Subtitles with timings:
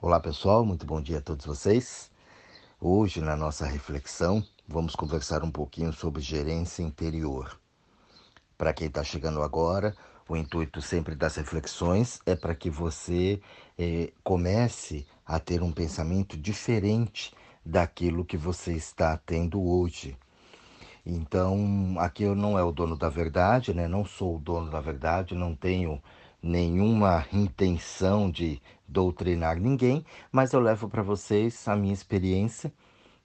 [0.00, 2.08] Olá pessoal, muito bom dia a todos vocês.
[2.80, 7.58] Hoje, na nossa reflexão, vamos conversar um pouquinho sobre gerência interior.
[8.56, 9.96] Para quem está chegando agora,
[10.28, 13.40] o intuito sempre das reflexões é para que você
[13.76, 17.34] eh, comece a ter um pensamento diferente
[17.66, 20.16] daquilo que você está tendo hoje.
[21.04, 23.88] Então, aqui eu não é o dono da verdade, né?
[23.88, 26.00] Não sou o dono da verdade, não tenho
[26.42, 32.72] nenhuma intenção de doutrinar ninguém, mas eu levo para vocês a minha experiência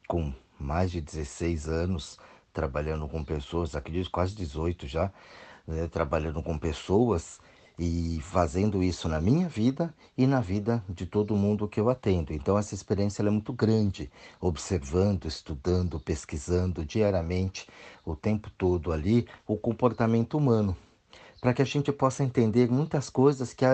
[0.07, 2.17] com mais de 16 anos
[2.51, 5.11] trabalhando com pessoas, acredito quase 18 já,
[5.67, 7.39] né, trabalhando com pessoas
[7.79, 12.31] e fazendo isso na minha vida e na vida de todo mundo que eu atendo.
[12.31, 17.67] Então essa experiência é muito grande, observando, estudando, pesquisando diariamente,
[18.05, 20.77] o tempo todo ali, o comportamento humano
[21.43, 23.65] para que a gente possa entender muitas coisas que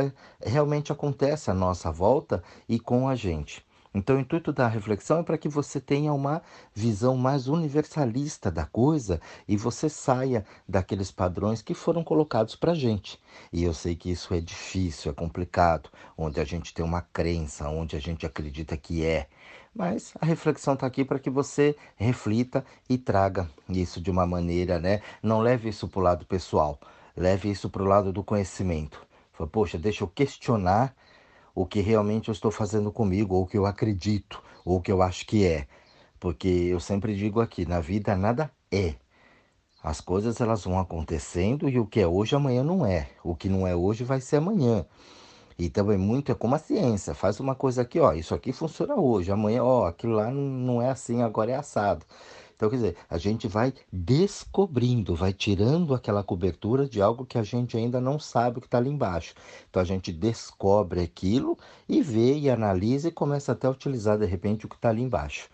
[0.44, 3.64] realmente acontecem à nossa volta e com a gente.
[3.94, 6.42] Então, o intuito da reflexão é para que você tenha uma
[6.74, 12.76] visão mais universalista da coisa e você saia daqueles padrões que foram colocados para a
[12.76, 13.20] gente.
[13.54, 17.70] E eu sei que isso é difícil, é complicado, onde a gente tem uma crença,
[17.70, 19.28] onde a gente acredita que é.
[19.76, 24.80] Mas a reflexão está aqui para que você reflita e traga isso de uma maneira,
[24.80, 25.04] né?
[25.22, 26.80] Não leve isso para o lado pessoal
[27.20, 29.06] leve isso para o lado do conhecimento.
[29.34, 30.96] Fala, poxa, deixa eu questionar
[31.54, 34.92] o que realmente eu estou fazendo comigo, ou o que eu acredito, ou o que
[34.92, 35.68] eu acho que é.
[36.18, 38.96] Porque eu sempre digo aqui, na vida nada é.
[39.84, 43.10] As coisas elas vão acontecendo e o que é hoje amanhã não é.
[43.24, 44.86] O que não é hoje vai ser amanhã.
[45.58, 47.14] E também muito é como a ciência.
[47.14, 50.90] Faz uma coisa aqui, ó, isso aqui funciona hoje, amanhã, ó, aquilo lá não é
[50.90, 52.06] assim, agora é assado.
[52.60, 57.42] Então, quer dizer, a gente vai descobrindo, vai tirando aquela cobertura de algo que a
[57.42, 59.34] gente ainda não sabe o que está ali embaixo.
[59.70, 61.58] Então, a gente descobre aquilo
[61.88, 65.02] e vê e analisa e começa até a utilizar de repente o que está ali
[65.02, 65.48] embaixo.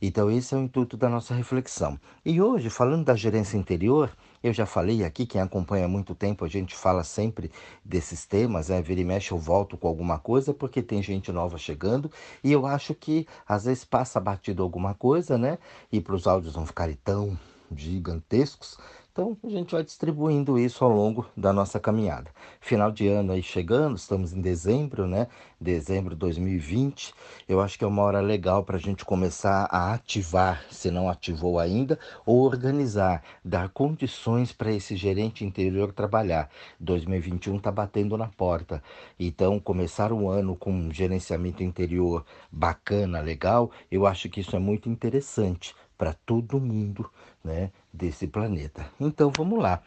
[0.00, 1.98] Então, esse é o intuito da nossa reflexão.
[2.24, 6.44] E hoje, falando da gerência interior, eu já falei aqui, quem acompanha há muito tempo,
[6.44, 7.50] a gente fala sempre
[7.84, 8.80] desses temas, né?
[8.82, 12.10] Vira e mexe, eu volto com alguma coisa, porque tem gente nova chegando,
[12.42, 15.58] e eu acho que às vezes passa batido alguma coisa, né?
[15.90, 17.38] E para os áudios não ficarem tão
[17.74, 18.78] gigantescos,
[19.16, 22.30] então a gente vai distribuindo isso ao longo da nossa caminhada.
[22.60, 25.26] Final de ano aí chegando, estamos em dezembro, né?
[25.58, 27.14] Dezembro de 2020.
[27.48, 31.08] Eu acho que é uma hora legal para a gente começar a ativar, se não
[31.08, 36.50] ativou ainda, ou organizar, dar condições para esse gerente interior trabalhar.
[36.78, 38.82] 2021 está batendo na porta.
[39.18, 42.22] Então, começar o ano com um gerenciamento interior
[42.52, 47.10] bacana, legal, eu acho que isso é muito interessante para todo mundo
[47.42, 48.86] né, desse planeta.
[49.00, 49.82] Então vamos lá.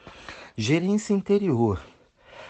[0.55, 1.81] Gerência interior.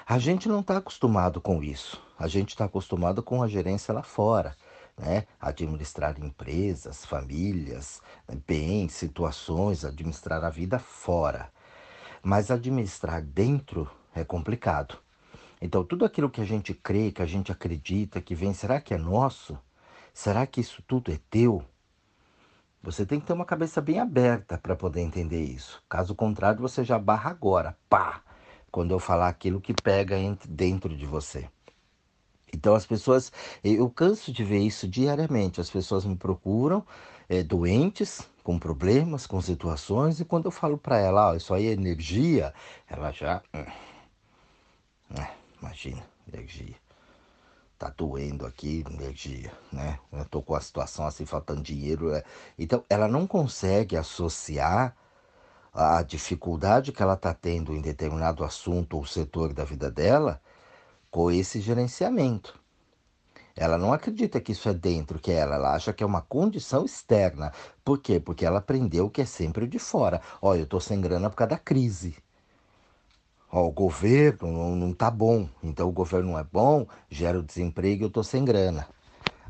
[0.05, 2.01] A gente não está acostumado com isso.
[2.17, 4.55] A gente está acostumado com a gerência lá fora.
[4.97, 5.25] Né?
[5.39, 8.01] Administrar empresas, famílias,
[8.47, 11.51] bens, situações, administrar a vida fora.
[12.21, 14.97] Mas administrar dentro é complicado.
[15.61, 18.93] Então, tudo aquilo que a gente crê, que a gente acredita que vem, será que
[18.93, 19.57] é nosso?
[20.13, 21.63] Será que isso tudo é teu?
[22.81, 25.83] Você tem que ter uma cabeça bem aberta para poder entender isso.
[25.89, 28.21] Caso contrário, você já barra agora, pá,
[28.71, 30.15] quando eu falar aquilo que pega
[30.47, 31.49] dentro de você.
[32.53, 33.31] Então as pessoas,
[33.63, 35.59] eu canso de ver isso diariamente.
[35.59, 36.85] As pessoas me procuram
[37.27, 41.67] é, doentes, com problemas, com situações, e quando eu falo para ela, oh, isso aí
[41.67, 42.53] é energia,
[42.87, 43.43] ela já.
[43.53, 43.65] Hum,
[45.19, 45.29] é,
[45.61, 46.88] imagina, energia
[47.79, 49.97] tá doendo aqui, energia, né?
[50.11, 52.13] Eu tô com a situação assim, faltando dinheiro.
[52.13, 52.23] É.
[52.57, 54.95] Então, ela não consegue associar
[55.73, 60.41] a dificuldade que ela tá tendo em determinado assunto ou setor da vida dela
[61.09, 62.59] com esse gerenciamento.
[63.55, 66.21] Ela não acredita que isso é dentro, que é ela, ela acha que é uma
[66.21, 67.51] condição externa.
[67.83, 68.19] Por quê?
[68.19, 70.21] Porque ela aprendeu que é sempre de fora.
[70.41, 72.15] Olha, eu tô sem grana por causa da crise.
[73.51, 78.03] O governo não, não tá bom, então o governo não é bom, gera o desemprego
[78.03, 78.87] e eu tô sem grana.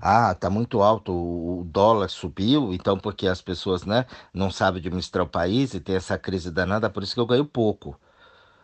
[0.01, 5.25] Ah, tá muito alto, o dólar subiu, então porque as pessoas, né, não sabem administrar
[5.25, 8.00] o país e tem essa crise danada, por isso que eu ganho pouco.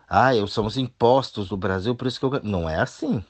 [0.08, 2.44] Ah, eu são os impostos do Brasil, por isso que eu ganho.
[2.44, 3.24] Não é assim.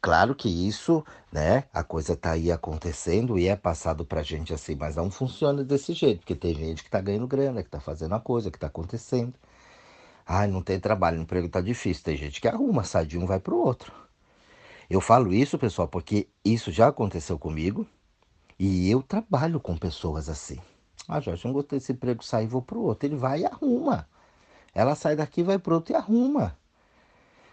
[0.00, 1.02] Claro que isso,
[1.32, 5.64] né, a coisa tá aí acontecendo e é passado pra gente assim, mas não funciona
[5.64, 8.58] desse jeito, porque tem gente que tá ganhando grana, que tá fazendo a coisa, que
[8.58, 9.34] tá acontecendo.
[10.26, 12.04] Ai, não tem trabalho, o emprego tá difícil.
[12.04, 13.92] Tem gente que arruma, sai de um, vai pro outro.
[14.88, 17.86] Eu falo isso, pessoal, porque isso já aconteceu comigo
[18.58, 20.58] e eu trabalho com pessoas assim.
[21.08, 23.06] Ah, Jorge, não gostei desse emprego, sai e vou pro outro.
[23.06, 24.08] Ele vai e arruma.
[24.74, 26.56] Ela sai daqui, vai pro outro e arruma.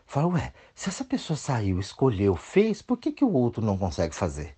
[0.05, 4.13] Fala, ué, se essa pessoa saiu, escolheu, fez, por que, que o outro não consegue
[4.13, 4.57] fazer?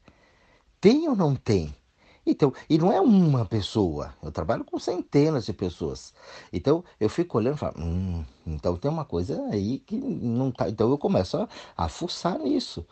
[0.82, 1.76] Tem ou não tem?
[2.26, 6.14] Então, e não é uma pessoa, eu trabalho com centenas de pessoas.
[6.54, 10.70] Então, eu fico olhando e falo, hum, então tem uma coisa aí que não tá.
[10.70, 12.86] Então eu começo a, a fuçar nisso.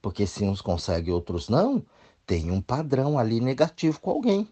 [0.00, 1.84] Porque se uns conseguem, outros não,
[2.26, 4.48] tem um padrão ali negativo com alguém.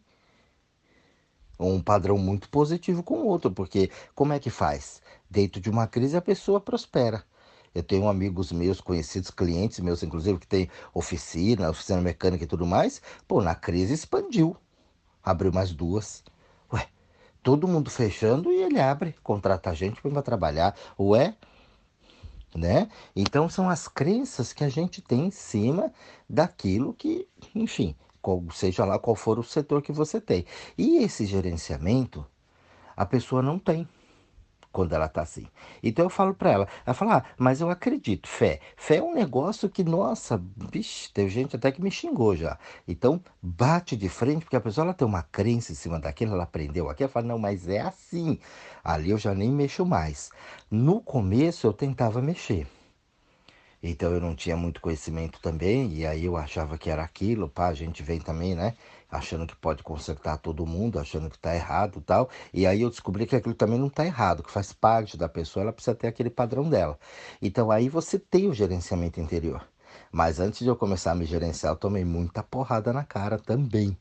[1.59, 3.51] Ou um padrão muito positivo com o outro.
[3.51, 5.01] Porque como é que faz?
[5.31, 7.25] Dentro de uma crise a pessoa prospera.
[7.77, 12.65] Eu tenho amigos meus, conhecidos, clientes meus, inclusive, que tem oficina, oficina mecânica e tudo
[12.65, 13.03] mais.
[13.29, 14.57] Pô, na crise expandiu.
[15.23, 16.25] Abriu mais duas.
[16.73, 16.89] Ué,
[17.43, 20.75] todo mundo fechando e ele abre, contrata a gente para trabalhar.
[20.99, 21.37] Ué,
[22.55, 22.89] né?
[23.15, 25.93] Então são as crenças que a gente tem em cima
[26.27, 30.47] daquilo que, enfim, qual, seja lá qual for o setor que você tem.
[30.79, 32.25] E esse gerenciamento
[32.97, 33.87] a pessoa não tem
[34.77, 35.47] quando ela está assim.
[35.83, 38.61] Então eu falo para ela, ela fala, ah, mas eu acredito, fé.
[38.77, 40.37] Fé é um negócio que, nossa,
[40.71, 42.59] bicho, tem gente até que me xingou já.
[42.87, 46.43] Então bate de frente, porque a pessoa ela tem uma crença em cima daquilo, ela
[46.43, 48.39] aprendeu aqui, ela fala, não, mas é assim.
[48.85, 50.29] Ali eu já nem mexo mais.
[50.71, 52.67] No começo eu tentava mexer.
[53.83, 57.69] Então eu não tinha muito conhecimento também, e aí eu achava que era aquilo, pá,
[57.69, 58.75] a gente vem também, né?
[59.11, 62.29] Achando que pode consertar todo mundo, achando que tá errado tal.
[62.53, 65.63] E aí eu descobri que aquilo também não tá errado, que faz parte da pessoa,
[65.63, 66.99] ela precisa ter aquele padrão dela.
[67.41, 69.67] Então aí você tem o gerenciamento interior.
[70.11, 73.97] Mas antes de eu começar a me gerenciar, eu tomei muita porrada na cara também,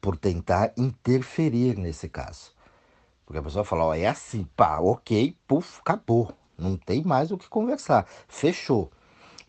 [0.00, 2.52] por tentar interferir nesse caso.
[3.26, 6.32] Porque a pessoa fala, ó, é assim, pá, ok, puf, acabou.
[6.58, 8.06] Não tem mais o que conversar.
[8.28, 8.90] Fechou.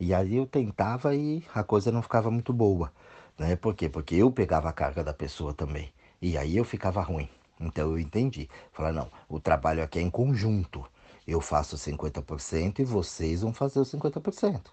[0.02, 2.92] E aí eu tentava e a coisa não ficava muito boa.
[3.38, 3.56] Né?
[3.56, 3.88] Por quê?
[3.88, 5.94] Porque eu pegava a carga da pessoa também.
[6.20, 7.30] E aí eu ficava ruim.
[7.60, 8.50] Então eu entendi.
[8.72, 10.84] Falar, não, o trabalho aqui é em conjunto.
[11.28, 14.72] Eu faço 50% e vocês vão fazer os 50%.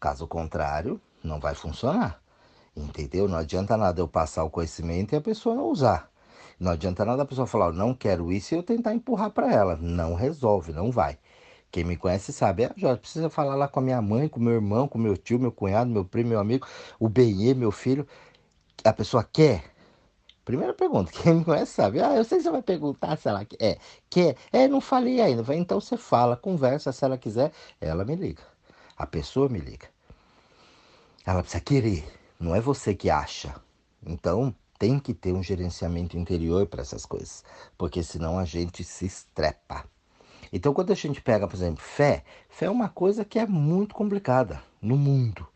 [0.00, 2.18] Caso contrário, não vai funcionar.
[2.74, 3.28] Entendeu?
[3.28, 6.10] Não adianta nada eu passar o conhecimento e a pessoa não usar.
[6.58, 9.76] Não adianta nada a pessoa falar, não quero isso e eu tentar empurrar para ela.
[9.76, 11.18] Não resolve, não vai.
[11.70, 14.54] Quem me conhece sabe, ah, Jorge, precisa falar lá com a minha mãe, com meu
[14.54, 16.66] irmão, com meu tio, meu cunhado, meu primo, meu amigo,
[16.98, 18.06] o Benê, meu filho.
[18.84, 19.64] A pessoa quer?
[20.44, 22.00] Primeira pergunta, quem me conhece sabe.
[22.00, 23.56] Ah, eu sei que você vai perguntar se ela quer.
[23.60, 23.78] É,
[24.08, 24.36] quer?
[24.52, 25.42] É, não falei ainda.
[25.54, 28.42] Então você fala, conversa, se ela quiser, ela me liga.
[28.96, 29.88] A pessoa me liga.
[31.26, 32.04] Ela precisa querer,
[32.38, 33.54] não é você que acha.
[34.06, 37.42] Então, tem que ter um gerenciamento interior para essas coisas,
[37.76, 39.84] porque senão a gente se estrepa.
[40.52, 43.94] Então, quando a gente pega, por exemplo, fé, fé é uma coisa que é muito
[43.94, 45.46] complicada no mundo.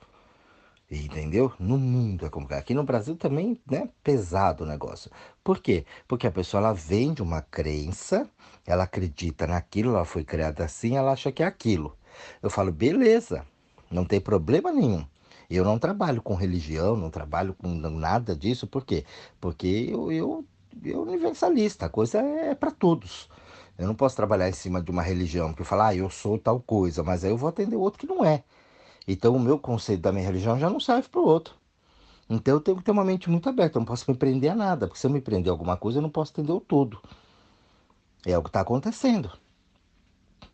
[0.91, 1.53] Entendeu?
[1.59, 2.59] No mundo é complicado.
[2.59, 5.09] Aqui no Brasil também, né, pesado o negócio.
[5.45, 5.85] Por quê?
[6.09, 8.29] Porque a pessoa ela vem de uma crença,
[8.67, 11.97] ela acredita naquilo, ela foi criada assim, ela acha que é aquilo.
[12.43, 13.47] Eu falo, beleza,
[13.89, 15.05] não tem problema nenhum.
[15.49, 19.05] Eu não trabalho com religião, não trabalho com nada disso, por quê?
[19.41, 20.45] Porque eu, eu,
[20.85, 23.29] eu universalista, a coisa é para todos.
[23.81, 26.61] Eu não posso trabalhar em cima de uma religião, porque falar, ah, eu sou tal
[26.61, 28.45] coisa, mas aí eu vou atender outro que não é.
[29.09, 31.55] Então o meu conceito da minha religião já não serve para o outro.
[32.29, 34.55] Então eu tenho que ter uma mente muito aberta, eu não posso me prender a
[34.55, 37.01] nada, porque se eu me prender a alguma coisa, eu não posso atender o todo.
[38.27, 39.33] É o que está acontecendo.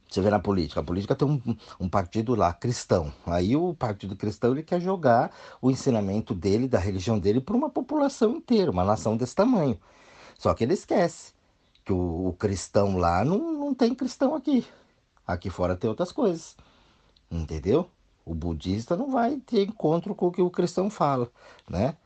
[0.09, 3.13] Você vê na política, a política tem um, um, partido lá cristão.
[3.27, 7.69] Aí o partido cristão ele quer jogar o ensinamento dele, da religião dele, para uma
[7.69, 9.81] população inteira, uma nação desse tamanho.
[10.39, 11.36] Só que ele esquece
[11.87, 14.67] que o, o cristão lá não, não tem cristão aqui.
[15.27, 16.57] Aqui fora tem outras coisas.
[17.31, 17.89] Entendeu?
[18.25, 21.31] O budista não vai ter encontro com o que o cristão fala,
[21.71, 21.97] né?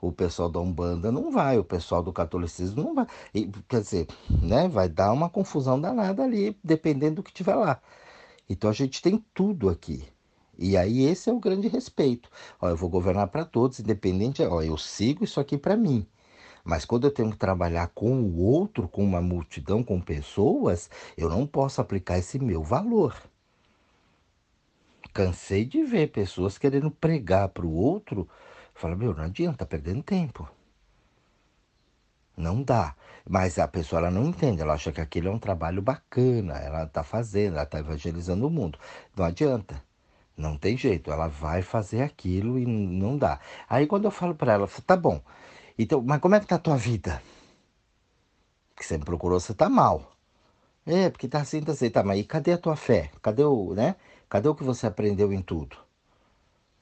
[0.00, 3.06] O pessoal da Umbanda não vai, o pessoal do catolicismo não vai.
[3.34, 4.68] E, quer dizer, né?
[4.68, 7.80] Vai dar uma confusão danada ali, dependendo do que tiver lá.
[8.48, 10.04] Então a gente tem tudo aqui.
[10.56, 12.30] E aí esse é o grande respeito.
[12.60, 14.42] Ó, eu vou governar para todos, independente.
[14.42, 16.06] Ó, eu sigo isso aqui para mim.
[16.64, 21.28] Mas quando eu tenho que trabalhar com o outro, com uma multidão, com pessoas, eu
[21.28, 23.14] não posso aplicar esse meu valor.
[25.12, 28.26] Cansei de ver pessoas querendo pregar para o outro.
[28.74, 30.48] Fala, meu, não adianta, tá perdendo tempo.
[32.36, 32.96] Não dá.
[33.28, 36.84] Mas a pessoa ela não entende, ela acha que aquilo é um trabalho bacana, ela
[36.84, 38.78] está fazendo, ela está evangelizando o mundo.
[39.16, 39.82] Não adianta.
[40.36, 43.38] Não tem jeito, ela vai fazer aquilo e não dá.
[43.68, 45.22] Aí quando eu falo para ela, tá bom,
[45.78, 47.22] então, mas como é que tá a tua vida?
[48.76, 50.12] Que você me procurou, você tá mal.
[50.86, 53.10] É, porque tá assim, tá assim, tá, mas e cadê a tua fé?
[53.22, 53.96] Cadê o, né?
[54.28, 55.76] Cadê o que você aprendeu em tudo?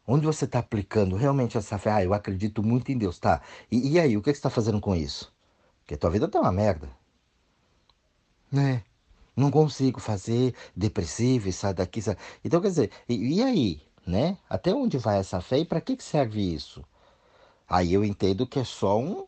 [0.06, 1.92] Onde você está aplicando realmente essa fé?
[1.92, 3.40] Ah, eu acredito muito em Deus, tá?
[3.70, 5.32] E, e aí, o que, que você está fazendo com isso?
[5.80, 6.88] Porque tua vida tá uma merda.
[8.50, 8.82] Né?
[9.36, 12.02] Não consigo fazer, depressivo, sai daqui.
[12.02, 12.16] Sai...
[12.44, 13.82] Então, quer dizer, e, e aí?
[14.06, 14.36] Né?
[14.50, 16.84] Até onde vai essa fé e para que, que serve isso?
[17.72, 19.26] Aí eu entendo que é só um,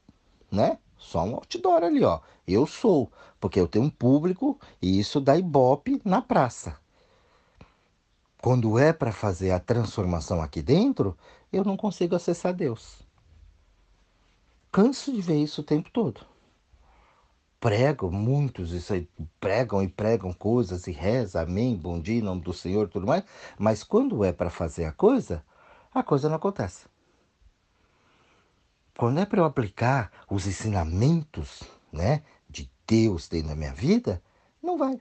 [0.53, 0.77] né?
[0.99, 2.21] Só um outdoor ali, ó.
[2.47, 3.11] Eu sou,
[3.41, 6.77] porque eu tenho um público e isso dá ibope na praça.
[8.43, 11.17] Quando é para fazer a transformação aqui dentro,
[11.51, 12.99] eu não consigo acessar Deus.
[14.71, 16.21] Canso de ver isso o tempo todo.
[17.59, 19.09] Pregam, muitos isso aí,
[19.41, 23.25] pregam e pregam coisas e reza, amém, bom dia, em nome do Senhor, tudo mais.
[23.59, 25.43] Mas quando é para fazer a coisa,
[25.95, 26.93] a coisa não acontece.
[28.97, 34.23] Quando é para eu aplicar os ensinamentos, né, de Deus dentro da minha vida,
[34.63, 35.01] não vai.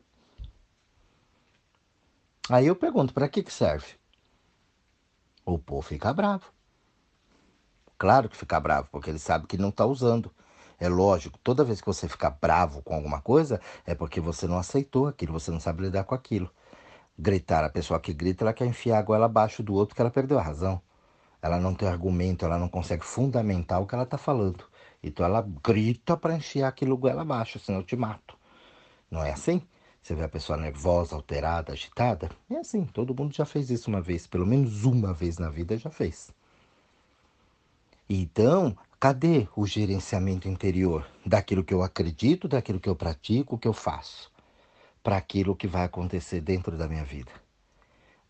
[2.49, 3.85] Aí eu pergunto, para que, que serve?
[5.45, 6.51] O povo fica bravo.
[7.97, 10.31] Claro que fica bravo, porque ele sabe que não está usando.
[10.79, 14.57] É lógico, toda vez que você fica bravo com alguma coisa, é porque você não
[14.57, 16.49] aceitou aquilo, você não sabe lidar com aquilo.
[17.17, 20.11] Gritar, a pessoa que grita, ela quer enfiar a goela abaixo do outro que ela
[20.11, 20.81] perdeu a razão.
[21.43, 24.63] Ela não tem argumento, ela não consegue fundamentar o que ela está falando.
[25.03, 28.37] Então ela grita para enfiar aquilo goela abaixo, senão eu te mato.
[29.11, 29.61] Não é assim?
[30.01, 32.29] Você vê a pessoa nervosa, alterada, agitada?
[32.49, 35.77] É assim, todo mundo já fez isso uma vez, pelo menos uma vez na vida
[35.77, 36.31] já fez.
[38.09, 43.73] Então, cadê o gerenciamento interior daquilo que eu acredito, daquilo que eu pratico, que eu
[43.73, 44.31] faço,
[45.03, 47.42] para aquilo que vai acontecer dentro da minha vida?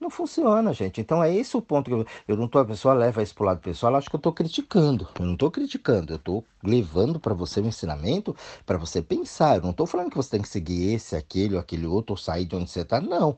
[0.04, 1.00] Não funciona, gente.
[1.00, 3.46] Então é esse o ponto que eu, eu não tô, a pessoa leva isso pro
[3.46, 5.08] lado pessoal, ela acha que eu estou criticando.
[5.18, 9.56] Eu não estou criticando, eu estou levando para você um ensinamento para você pensar.
[9.56, 12.18] Eu não estou falando que você tem que seguir esse, aquele ou aquele outro ou
[12.18, 13.38] sair de onde você está, não.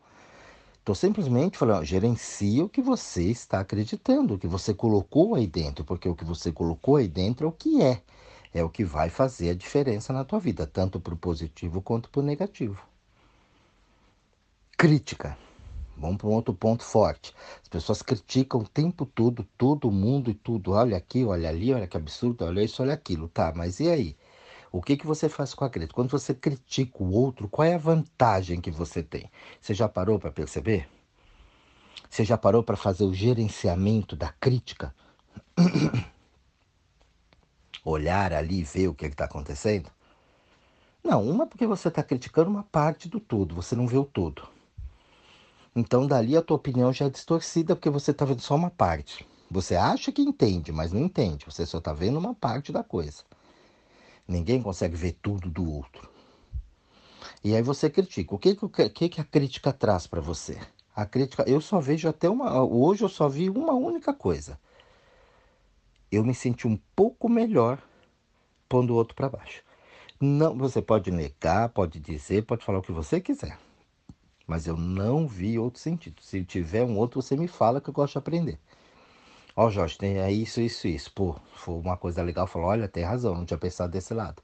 [0.79, 5.85] Estou simplesmente falando, gerencia o que você está acreditando, o que você colocou aí dentro,
[5.85, 8.01] porque o que você colocou aí dentro é o que é.
[8.51, 12.09] É o que vai fazer a diferença na tua vida, tanto para o positivo quanto
[12.09, 12.81] para o negativo.
[14.75, 15.37] Crítica.
[15.97, 17.33] Vamos para um outro ponto forte.
[17.61, 20.71] As pessoas criticam o tempo todo, todo mundo e tudo.
[20.71, 23.27] Olha aqui, olha ali, olha que absurdo, olha isso, olha aquilo.
[23.29, 24.17] Tá, mas e aí?
[24.71, 25.95] O que, que você faz com a crítica?
[25.95, 29.31] Quando você critica o outro, qual é a vantagem que você tem?
[29.61, 30.89] Você já parou para perceber?
[32.09, 34.93] Você já parou para fazer o gerenciamento da crítica?
[37.85, 39.89] Olhar ali e ver o que está acontecendo?
[41.01, 44.54] Não, uma porque você está criticando uma parte do todo, você não vê o todo.
[45.75, 49.27] Então, dali a tua opinião já é distorcida porque você está vendo só uma parte.
[49.51, 51.45] Você acha que entende, mas não entende.
[51.45, 53.23] Você só está vendo uma parte da coisa.
[54.27, 56.09] Ninguém consegue ver tudo do outro.
[57.43, 58.33] E aí você critica.
[58.33, 58.55] O que,
[58.89, 60.57] que, que a crítica traz para você?
[60.95, 62.63] A crítica, eu só vejo até uma.
[62.63, 64.57] Hoje eu só vi uma única coisa.
[66.09, 67.81] Eu me senti um pouco melhor
[68.69, 69.61] pondo o outro para baixo.
[70.19, 73.59] Não, você pode negar, pode dizer, pode falar o que você quiser.
[74.47, 76.21] Mas eu não vi outro sentido.
[76.21, 78.59] Se tiver um outro, você me fala que eu gosto de aprender.
[79.55, 81.11] Ó, oh, Jorge, tem é isso, isso, isso.
[81.13, 82.45] Pô, foi uma coisa legal.
[82.45, 84.41] Falou, olha, tem razão, não tinha pensado desse lado.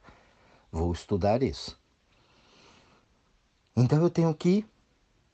[0.71, 1.79] Vou estudar isso.
[3.75, 4.65] Então eu tenho que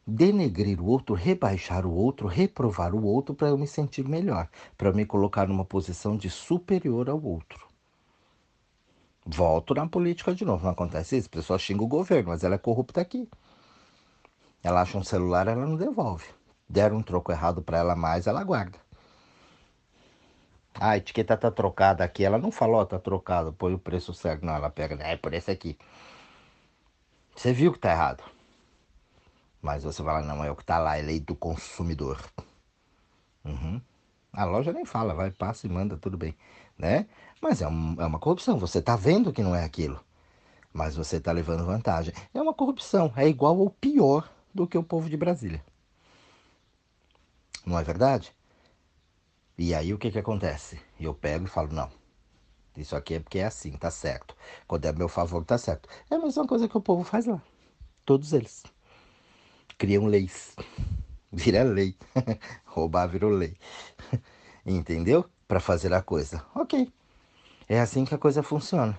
[0.05, 4.93] denegrir o outro, rebaixar o outro, reprovar o outro para eu me sentir melhor, para
[4.93, 7.67] me colocar numa posição de superior ao outro.
[9.25, 11.27] Volto na política de novo, não acontece isso?
[11.27, 13.27] A pessoa xinga o governo, mas ela é corrupta aqui.
[14.67, 16.25] Ela acha um celular, ela não devolve.
[16.67, 18.77] Deram um troco errado para ela mais, ela guarda.
[20.75, 22.25] Ah, a etiqueta tá trocada aqui.
[22.25, 24.45] Ela não falou, tá trocado, põe o preço certo.
[24.45, 25.77] Não, ela pega, é por esse aqui.
[27.33, 28.21] Você viu que tá errado.
[29.61, 32.21] Mas você fala, não, é o que tá lá, é lei do consumidor.
[33.45, 33.79] Uhum.
[34.33, 36.35] A loja nem fala, vai, passa e manda, tudo bem,
[36.77, 37.07] né?
[37.41, 39.97] Mas é, um, é uma corrupção, você tá vendo que não é aquilo.
[40.73, 42.13] Mas você tá levando vantagem.
[42.33, 45.63] É uma corrupção, é igual ou pior do que o povo de Brasília.
[47.65, 48.33] Não é verdade?
[49.57, 50.79] E aí o que, que acontece?
[50.99, 51.91] Eu pego e falo, não,
[52.75, 54.35] isso aqui é porque é assim, tá certo.
[54.67, 55.87] Quando é meu favor, tá certo.
[56.09, 57.41] É a mesma coisa que o povo faz lá.
[58.03, 58.63] Todos eles.
[59.77, 60.55] Criam leis.
[61.31, 61.95] Vira lei.
[62.65, 63.55] Roubar virou lei.
[64.65, 65.29] Entendeu?
[65.47, 66.43] Para fazer a coisa.
[66.55, 66.91] Ok.
[67.69, 68.97] É assim que a coisa funciona.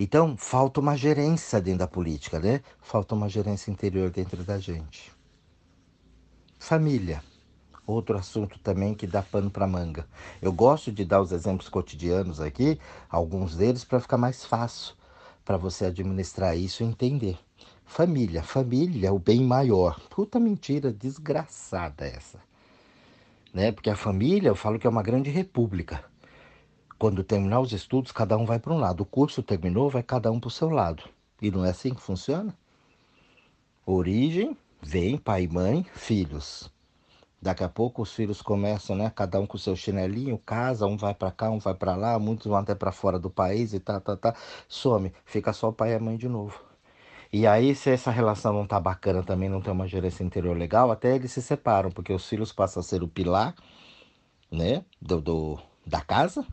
[0.00, 2.60] Então, falta uma gerência dentro da política, né?
[2.80, 5.10] Falta uma gerência interior dentro da gente.
[6.56, 7.20] Família.
[7.84, 10.06] Outro assunto também que dá pano para manga.
[10.40, 12.78] Eu gosto de dar os exemplos cotidianos aqui,
[13.10, 14.94] alguns deles, para ficar mais fácil
[15.44, 17.36] para você administrar isso e entender.
[17.84, 18.42] Família.
[18.42, 19.98] Família é o bem maior.
[20.10, 22.38] Puta mentira desgraçada essa.
[23.52, 23.72] Né?
[23.72, 26.04] Porque a família, eu falo que é uma grande república.
[26.98, 29.02] Quando terminar os estudos, cada um vai para um lado.
[29.02, 31.04] O curso terminou, vai cada um para o seu lado.
[31.40, 32.52] E não é assim que funciona?
[33.86, 36.70] Origem vem pai mãe, filhos.
[37.40, 39.12] Daqui a pouco os filhos começam, né?
[39.14, 42.46] Cada um com seu chinelinho, casa, um vai para cá, um vai para lá, muitos
[42.46, 44.34] vão até para fora do país e tá, tá, tá.
[44.68, 46.60] Some, fica só o pai e a mãe de novo.
[47.32, 50.90] E aí, se essa relação não tá bacana também, não tem uma gerência interior legal,
[50.90, 53.54] até eles se separam, porque os filhos passam a ser o pilar,
[54.50, 54.84] né?
[55.00, 56.44] Do, do da casa,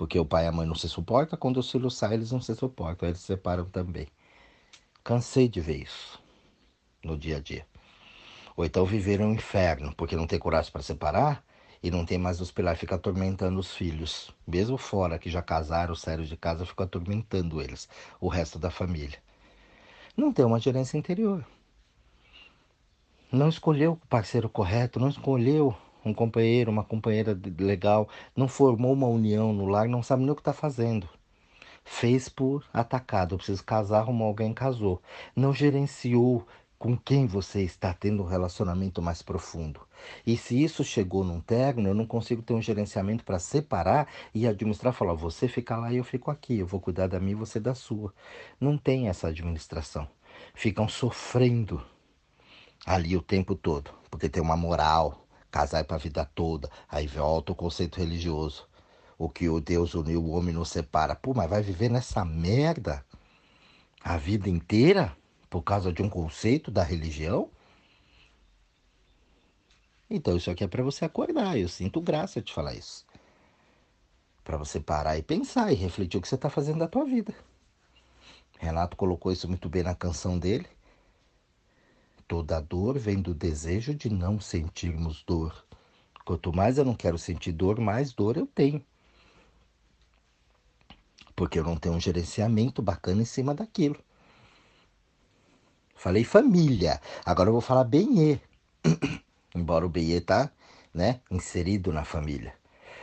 [0.00, 1.38] porque o pai e a mãe não se suportam.
[1.38, 4.06] Quando os filhos saem, eles não se suportam, eles se separam também.
[5.04, 6.18] Cansei de ver isso
[7.04, 7.66] no dia a dia.
[8.56, 11.44] Ou então viver um inferno, porque não tem coragem para separar
[11.82, 14.34] e não tem mais os pilares, fica atormentando os filhos.
[14.46, 17.86] Mesmo fora, que já casaram, sérios de casa, fica atormentando eles,
[18.18, 19.18] o resto da família.
[20.16, 21.44] Não tem uma gerência interior.
[23.30, 29.06] Não escolheu o parceiro correto, não escolheu um companheiro, uma companheira legal, não formou uma
[29.06, 31.08] união no lar, não sabe nem o que está fazendo.
[31.84, 35.02] Fez por atacado, preciso casar, arrumou alguém, casou.
[35.34, 36.46] Não gerenciou
[36.80, 39.80] com quem você está tendo um relacionamento mais profundo.
[40.26, 44.46] E se isso chegou num término, eu não consigo ter um gerenciamento para separar e
[44.46, 47.34] administrar, falar, você fica lá e eu fico aqui, eu vou cuidar da minha e
[47.34, 48.14] você da sua.
[48.58, 50.08] Não tem essa administração.
[50.54, 51.84] Ficam sofrendo
[52.86, 57.06] ali o tempo todo, porque tem uma moral, casar é para a vida toda, aí
[57.06, 58.68] volta o conceito religioso.
[59.18, 61.14] O que o Deus uniu, o homem não separa.
[61.14, 63.04] Pô, mas vai viver nessa merda
[64.02, 65.14] a vida inteira?
[65.50, 67.50] por causa de um conceito da religião?
[70.08, 71.58] Então isso aqui é para você acordar.
[71.58, 73.04] Eu sinto graça de falar isso.
[74.44, 77.34] Para você parar e pensar e refletir o que você está fazendo da tua vida.
[78.58, 80.66] Renato colocou isso muito bem na canção dele.
[82.30, 85.66] Toda dor vem do desejo de não sentirmos dor.
[86.24, 88.80] Quanto mais eu não quero sentir dor, mais dor eu tenho.
[91.34, 93.96] Porque eu não tenho um gerenciamento bacana em cima daquilo.
[95.96, 97.00] Falei família.
[97.26, 98.38] Agora eu vou falar benê.
[99.52, 100.52] Embora o benê tá,
[100.94, 102.54] né, inserido na família.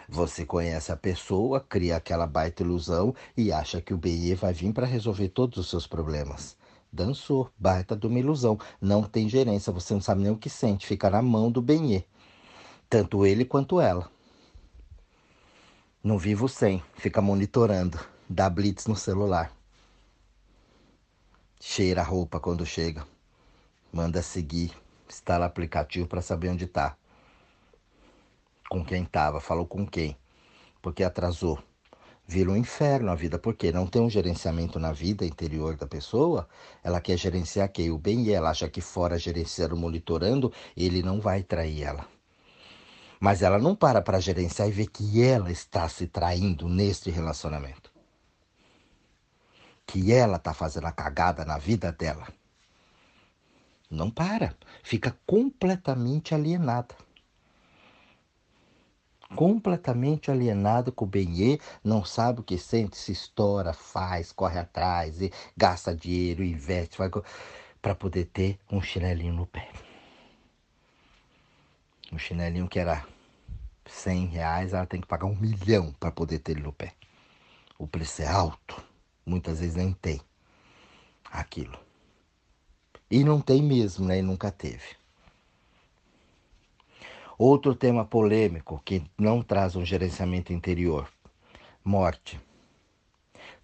[0.08, 4.72] Você conhece a pessoa, cria aquela baita ilusão e acha que o benê vai vir
[4.72, 6.57] para resolver todos os seus problemas.
[6.98, 8.58] Dançou, baita de uma ilusão.
[8.82, 12.04] Não tem gerência, você não sabe nem o que sente, fica na mão do benê.
[12.90, 14.10] Tanto ele quanto ela.
[16.04, 19.56] Não vivo sem, fica monitorando, dá blitz no celular.
[21.62, 23.06] Cheira a roupa quando chega.
[23.94, 24.76] Manda seguir.
[25.08, 26.98] Instala aplicativo para saber onde está.
[28.68, 30.18] Com quem estava, falou com quem.
[30.82, 31.62] Porque atrasou.
[32.28, 36.48] Vira um inferno a vida, porque não tem um gerenciamento na vida interior da pessoa.
[36.84, 37.90] Ela quer gerenciar quem?
[37.90, 42.06] O bem e ela acha que fora gerenciando, monitorando, ele não vai trair ela.
[43.20, 47.98] Mas ela não para para gerenciar e ver que ela está se traindo neste relacionamento
[49.88, 52.28] que ela está fazendo a cagada na vida dela.
[53.90, 56.94] Não para, fica completamente alienada.
[59.36, 65.22] Completamente alienada com o benê, não sabe o que sente, se estoura, faz, corre atrás,
[65.22, 66.98] e gasta dinheiro, investe,
[67.82, 69.70] para poder ter um chinelinho no pé.
[72.12, 73.06] Um chinelinho que era
[73.86, 76.94] 100 reais, ela tem que pagar um milhão para poder ter ele no pé.
[77.78, 78.82] O preço é alto
[79.28, 80.22] muitas vezes nem tem
[81.26, 81.78] aquilo.
[83.12, 84.20] E não tem mesmo, né?
[84.20, 84.96] E nunca teve.
[87.40, 91.08] Outro tema polêmico que não traz um gerenciamento interior:
[91.84, 92.42] morte.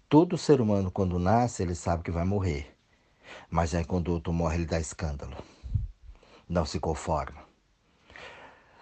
[0.08, 2.72] Todo ser humano, quando nasce, ele sabe que vai morrer.
[3.50, 5.36] Mas aí, quando o outro morre, ele dá escândalo.
[6.48, 7.42] Não se conforma.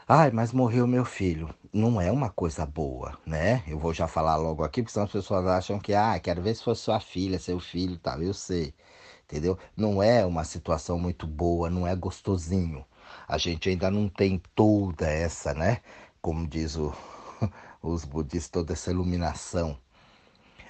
[0.07, 1.49] Ai, mas morreu meu filho.
[1.73, 3.65] Não é uma coisa boa, né?
[3.67, 6.55] Eu vou já falar logo aqui, porque senão as pessoas acham que, ah, quero ver
[6.55, 8.23] se fosse sua filha, seu filho tal.
[8.23, 8.75] Eu sei,
[9.25, 9.59] entendeu?
[9.75, 12.85] Não é uma situação muito boa, não é gostosinho.
[13.33, 15.81] A gente ainda não tem toda essa, né?
[16.21, 16.95] Como diz o,
[17.83, 19.79] os budistas, toda essa iluminação.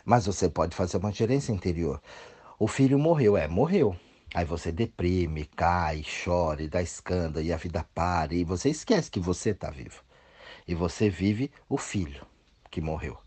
[0.05, 2.01] Mas você pode fazer uma gerência interior.
[2.61, 3.96] O filho morreu, é, morreu.
[4.33, 9.11] Aí você deprime, cai, chora, e dá escândalo, e a vida para, e você esquece
[9.11, 10.01] que você está vivo.
[10.64, 12.25] E você vive o filho
[12.70, 13.18] que morreu.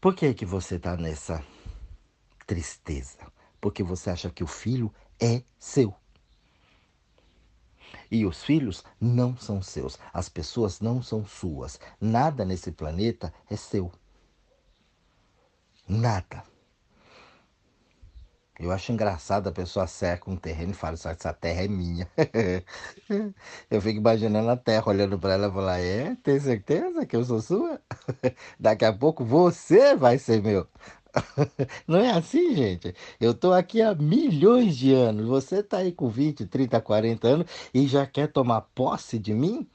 [0.00, 1.44] Por que, que você está nessa
[2.46, 3.18] tristeza?
[3.60, 5.94] Porque você acha que o filho é seu.
[8.12, 9.98] E os filhos não são seus.
[10.12, 11.80] As pessoas não são suas.
[11.98, 13.90] Nada nesse planeta é seu.
[15.88, 16.44] Nada.
[18.60, 22.06] Eu acho engraçado a pessoa cerca um terreno e fala, essa terra é minha.
[23.70, 27.24] eu fico imaginando a terra olhando para ela e falar, é, tem certeza que eu
[27.24, 27.80] sou sua?
[28.60, 30.68] Daqui a pouco você vai ser meu.
[31.86, 32.94] Não é assim, gente?
[33.20, 35.26] Eu tô aqui há milhões de anos.
[35.26, 39.68] Você tá aí com 20, 30, 40 anos e já quer tomar posse de mim?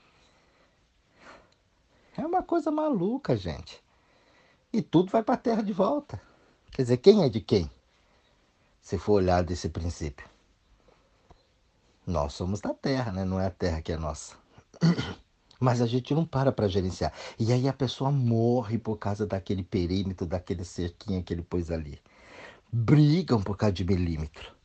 [2.18, 3.82] É uma coisa maluca, gente.
[4.74, 6.20] E tudo vai para a terra de volta.
[6.72, 7.70] Quer dizer, quem é de quem?
[8.82, 10.28] Se for olhar desse princípio.
[12.06, 13.26] Nós somos da terra, né?
[13.26, 14.36] Não é a terra que é nossa.
[15.60, 17.14] Mas a gente não para para gerenciar.
[17.40, 22.00] E aí a pessoa morre por causa daquele perímetro, daquele cerquinho que ele pôs ali.
[22.72, 24.56] Brigam por causa de milímetro.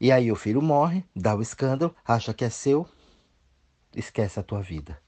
[0.00, 2.88] E aí o filho morre, dá o escândalo, acha que é seu,
[3.94, 4.98] esquece a tua vida.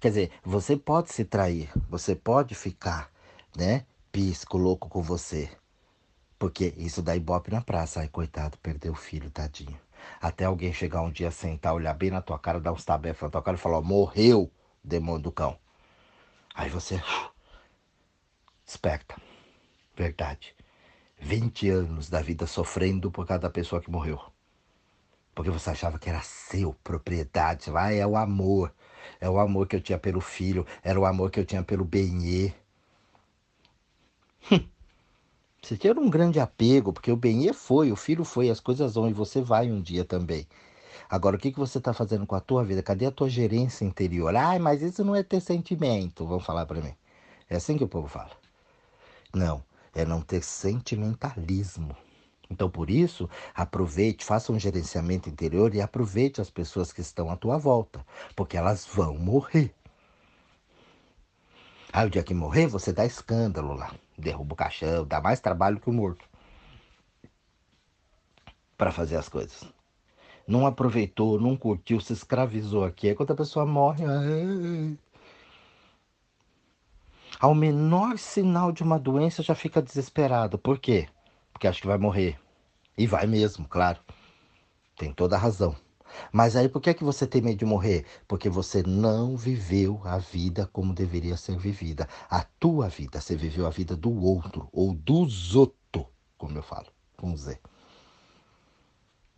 [0.00, 3.10] Quer dizer, você pode se trair, você pode ficar,
[3.56, 5.50] né, pisco, louco com você.
[6.38, 8.00] Porque isso dá ibope na praça.
[8.00, 9.78] Ai, coitado, perdeu o filho, tadinho.
[10.20, 13.30] Até alguém chegar um dia, sentar, olhar bem na tua cara, dar uns tabefes na
[13.30, 14.50] tua cara e falar: morreu,
[14.82, 15.58] demônio do cão.
[16.54, 17.02] Aí você.
[18.66, 19.16] Esperta.
[19.96, 20.54] Verdade.
[21.20, 24.20] 20 anos da vida sofrendo por causa da pessoa que morreu.
[25.34, 27.70] Porque você achava que era seu, propriedade.
[27.70, 28.72] Vai, é o amor.
[29.20, 30.66] É o amor que eu tinha pelo filho.
[30.82, 32.52] Era o amor que eu tinha pelo Benê.
[35.68, 39.06] Você tinha um grande apego, porque o Benê foi, o filho foi, as coisas vão
[39.06, 40.46] e você vai um dia também.
[41.10, 42.82] Agora, o que, que você está fazendo com a tua vida?
[42.82, 44.34] Cadê a tua gerência interior?
[44.34, 46.94] Ai, mas isso não é ter sentimento, vão falar para mim.
[47.50, 48.30] É assim que o povo fala.
[49.30, 49.62] Não,
[49.94, 51.94] é não ter sentimentalismo.
[52.48, 57.36] Então, por isso, aproveite, faça um gerenciamento interior e aproveite as pessoas que estão à
[57.36, 58.02] tua volta,
[58.34, 59.74] porque elas vão morrer.
[61.92, 65.80] Aí, o dia que morrer, você dá escândalo lá derruba o caixão, dá mais trabalho
[65.80, 66.28] que o morto
[68.76, 69.64] para fazer as coisas.
[70.46, 73.08] Não aproveitou, não curtiu, se escravizou aqui.
[73.08, 74.04] Aí quando a pessoa morre,
[77.38, 80.58] ao menor sinal de uma doença já fica desesperado.
[80.58, 81.08] Por quê?
[81.52, 82.38] Porque acha que vai morrer.
[82.96, 84.00] E vai mesmo, claro.
[84.96, 85.76] Tem toda a razão.
[86.32, 88.04] Mas aí por que, é que você tem medo de morrer?
[88.26, 92.08] Porque você não viveu a vida como deveria ser vivida.
[92.30, 96.88] A tua vida, você viveu a vida do outro, ou dos outros, como eu falo,
[97.16, 97.58] com Z.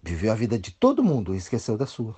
[0.03, 2.17] Viveu a vida de todo mundo e esqueceu da sua.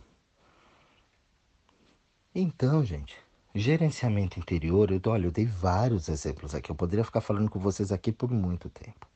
[2.34, 3.16] Então, gente,
[3.54, 6.70] gerenciamento interior, eu, olha, eu dei vários exemplos aqui.
[6.70, 9.11] Eu poderia ficar falando com vocês aqui por muito tempo.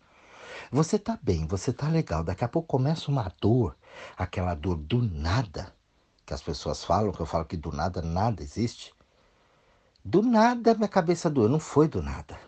[0.70, 2.24] Você tá bem, você tá legal.
[2.24, 3.76] Daqui a pouco começa uma dor,
[4.16, 5.72] aquela dor do nada,
[6.24, 8.92] que as pessoas falam, que eu falo que do nada nada existe.
[10.04, 12.38] Do nada minha cabeça doeu, não foi do nada.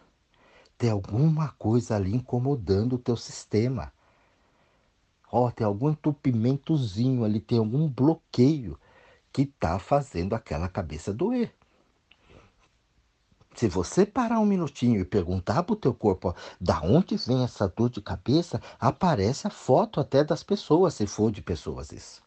[0.77, 3.93] Tem alguma coisa ali incomodando o teu sistema.
[5.31, 8.79] Ó, oh, tem algum entupimentozinho ali, tem algum bloqueio
[9.33, 11.53] que tá fazendo aquela cabeça doer.
[13.59, 17.43] Se você parar um minutinho e perguntar para o teu corpo ó, da onde vem
[17.43, 22.23] essa dor de cabeça, aparece a foto até das pessoas, se for de pessoas isso.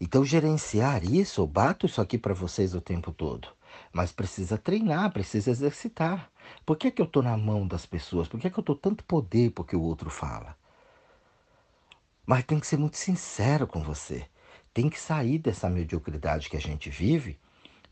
[0.00, 3.48] Então gerenciar isso, eu bato isso aqui para vocês o tempo todo.
[3.92, 6.30] Mas precisa treinar, precisa exercitar.
[6.64, 8.28] Por que, que eu estou na mão das pessoas?
[8.28, 10.56] Por que, que eu estou tanto poder porque o outro fala?
[12.24, 14.28] Mas tem que ser muito sincero com você.
[14.72, 17.36] Tem que sair dessa mediocridade que a gente vive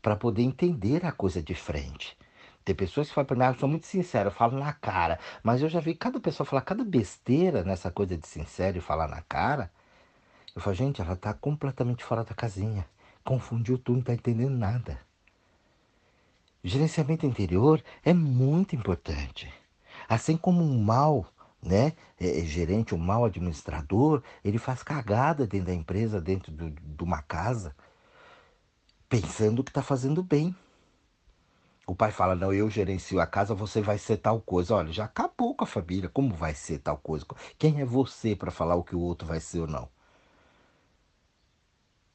[0.01, 2.17] para poder entender a coisa de frente.
[2.63, 5.19] Tem pessoas que falam para mim, ah, eu sou muito sincero, eu falo na cara.
[5.41, 9.07] Mas eu já vi cada pessoa falar cada besteira nessa coisa de sincero e falar
[9.07, 9.71] na cara.
[10.55, 12.85] Eu falo, gente, ela está completamente fora da casinha.
[13.23, 14.99] Confundiu tudo, não está entendendo nada.
[16.63, 19.51] Gerenciamento interior é muito importante.
[20.07, 21.25] Assim como um mal
[21.61, 26.69] né, é, é gerente, um mau administrador, ele faz cagada dentro da empresa, dentro do,
[26.69, 27.75] de uma casa
[29.09, 30.55] pensando que está fazendo bem.
[31.87, 34.75] O pai fala: Não, eu gerencio a casa, você vai ser tal coisa.
[34.75, 36.07] Olha, já acabou com a família.
[36.07, 37.25] Como vai ser tal coisa?
[37.57, 39.89] Quem é você para falar o que o outro vai ser ou não?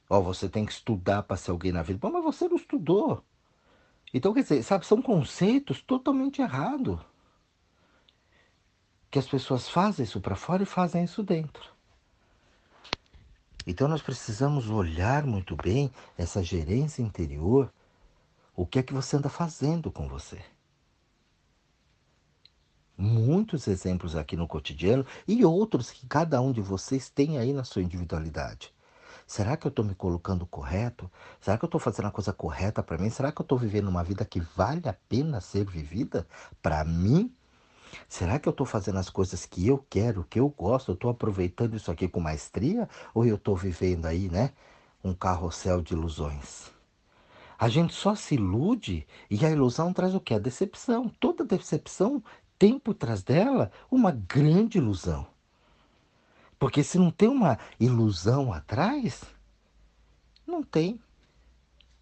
[0.09, 1.99] Ó, você tem que estudar para ser alguém na vida.
[1.99, 3.25] Bom, mas você não estudou.
[4.13, 7.01] Então, quer dizer, sabe, são conceitos totalmente errados.
[9.11, 11.74] Que as pessoas fazem isso para fora e fazem isso dentro.
[13.67, 17.73] Então nós precisamos olhar muito bem essa gerência interior,
[18.55, 20.41] o que é que você anda fazendo com você.
[22.97, 27.65] Muitos exemplos aqui no cotidiano e outros que cada um de vocês tem aí na
[27.65, 28.73] sua individualidade.
[29.27, 31.11] Será que eu estou me colocando correto?
[31.41, 33.11] Será que eu estou fazendo a coisa correta para mim?
[33.11, 36.27] Será que eu estou vivendo uma vida que vale a pena ser vivida
[36.63, 37.35] para mim?
[38.09, 40.91] Será que eu estou fazendo as coisas que eu quero, que eu gosto?
[40.91, 42.89] Eu estou aproveitando isso aqui com maestria?
[43.15, 44.53] Ou eu estou vivendo aí, né?
[45.03, 46.71] Um carrossel de ilusões?
[47.59, 50.35] A gente só se ilude e a ilusão traz o que?
[50.35, 51.09] A decepção.
[51.21, 52.23] Toda decepção
[52.59, 55.27] tem por trás dela uma grande ilusão.
[56.59, 59.23] Porque se não tem uma ilusão atrás,
[60.47, 61.01] não tem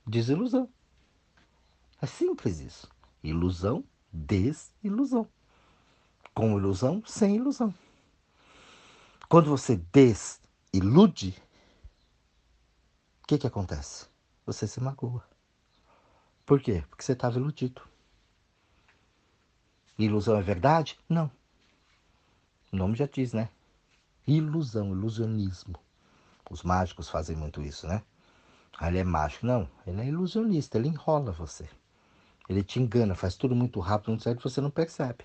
[0.06, 0.68] desilusão.
[2.00, 2.88] É simples isso.
[3.22, 5.28] Ilusão, desilusão.
[6.34, 7.74] Com ilusão, sem ilusão.
[9.28, 11.34] Quando você desilude,
[13.22, 14.06] o que, que acontece?
[14.44, 15.24] Você se magoa.
[16.44, 16.84] Por quê?
[16.88, 17.82] Porque você estava iludido.
[19.98, 20.98] Ilusão é verdade?
[21.08, 21.30] Não.
[22.72, 23.48] O nome já diz, né?
[24.26, 25.78] Ilusão, ilusionismo.
[26.50, 28.02] Os mágicos fazem muito isso, né?
[28.78, 29.46] Ah, ele é mágico.
[29.46, 31.68] Não, ele é ilusionista, ele enrola você.
[32.48, 35.24] Ele te engana, faz tudo muito rápido, muito certo, você não percebe.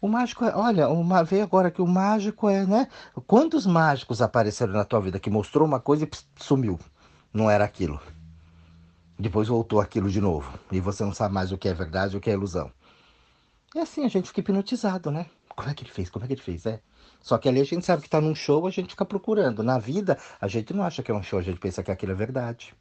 [0.00, 2.88] O mágico é, olha, uma veio agora que o mágico é, né?
[3.26, 6.10] Quantos mágicos apareceram na tua vida que mostrou uma coisa e
[6.42, 6.80] sumiu?
[7.32, 8.00] Não era aquilo.
[9.18, 10.58] Depois voltou aquilo de novo.
[10.72, 12.72] E você não sabe mais o que é verdade e o que é ilusão.
[13.74, 15.26] E assim a gente fica hipnotizado, né?
[15.54, 16.08] Como é que ele fez?
[16.08, 16.64] Como é que ele fez?
[16.64, 16.80] É.
[17.20, 19.62] Só que ali a gente sabe que está num show, a gente fica procurando.
[19.62, 22.12] Na vida, a gente não acha que é um show, a gente pensa que aquilo
[22.12, 22.74] é verdade.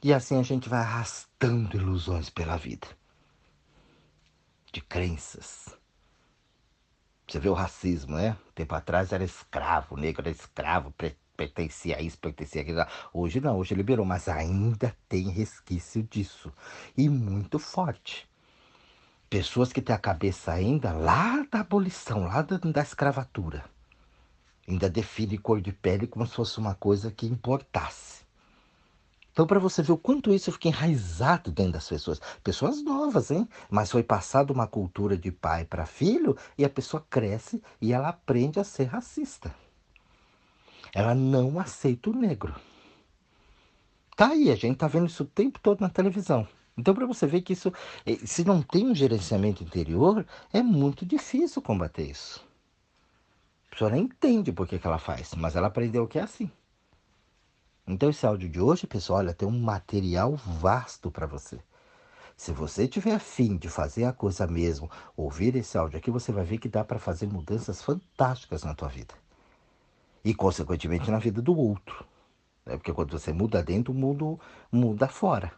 [0.00, 2.86] E assim a gente vai arrastando ilusões pela vida.
[4.72, 5.76] De crenças.
[7.28, 8.36] Você vê o racismo, né?
[8.54, 10.92] Tempo atrás era escravo, negro era escravo,
[11.36, 12.84] pertencia a isso, pertencia a aquilo.
[13.12, 16.52] Hoje não, hoje liberou, mas ainda tem resquício disso.
[16.96, 18.28] E muito forte.
[19.30, 23.64] Pessoas que têm a cabeça ainda lá da abolição, lá da, da escravatura.
[24.68, 28.21] Ainda define cor de pele como se fosse uma coisa que importasse.
[29.32, 32.20] Então, para você ver o quanto isso fica enraizado dentro das pessoas.
[32.44, 33.48] Pessoas novas, hein?
[33.70, 38.10] Mas foi passado uma cultura de pai para filho e a pessoa cresce e ela
[38.10, 39.54] aprende a ser racista.
[40.94, 42.54] Ela não aceita o negro.
[44.14, 46.46] Tá aí, a gente tá vendo isso o tempo todo na televisão.
[46.76, 47.72] Então, para você ver que isso,
[48.04, 52.44] eh, se não tem um gerenciamento interior, é muito difícil combater isso.
[53.68, 56.50] A pessoa nem entende por que, que ela faz, mas ela aprendeu que é assim.
[57.86, 61.58] Então, esse áudio de hoje, pessoal, olha, tem um material vasto para você.
[62.36, 66.44] Se você tiver afim de fazer a coisa mesmo, ouvir esse áudio aqui, você vai
[66.44, 69.14] ver que dá para fazer mudanças fantásticas na tua vida.
[70.24, 72.04] E, consequentemente, na vida do outro.
[72.64, 72.76] Né?
[72.76, 74.40] Porque quando você muda dentro, o mundo
[74.70, 75.52] muda fora.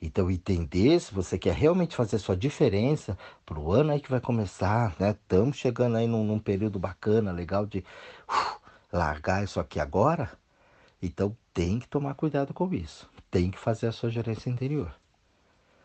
[0.00, 4.20] Então, entender se você quer realmente fazer sua diferença para o ano aí que vai
[4.20, 5.12] começar, né?
[5.12, 8.60] Estamos chegando aí num, num, período bacana, legal de uh,
[8.92, 10.30] largar isso aqui agora.
[11.02, 13.08] Então, tem que tomar cuidado com isso.
[13.30, 14.94] Tem que fazer a sua gerência interior.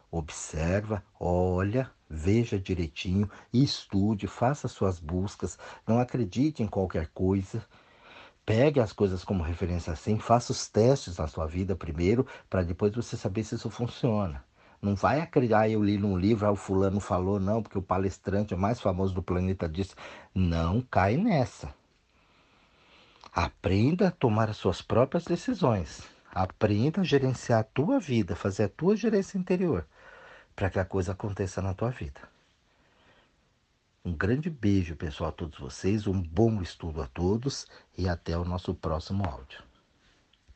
[0.10, 5.58] Observa, olha, veja direitinho, estude, faça suas buscas.
[5.88, 7.66] Não acredite em qualquer coisa.
[8.46, 12.94] Pegue as coisas como referência assim, faça os testes na sua vida primeiro, para depois
[12.94, 14.44] você saber se isso funciona.
[14.82, 17.84] Não vai acreditar, ah, eu li num livro, ah, o fulano falou, não, porque o
[17.84, 19.94] palestrante é mais famoso do planeta disse.
[20.34, 21.74] Não cai nessa.
[23.34, 26.04] Aprenda a tomar as suas próprias decisões.
[26.34, 29.88] Aprenda a gerenciar a tua vida, fazer a tua gerência interior,
[30.54, 32.20] para que a coisa aconteça na tua vida.
[34.04, 37.68] Um grande beijo, pessoal, a todos vocês, um bom estudo a todos
[37.98, 39.71] e até o nosso próximo áudio.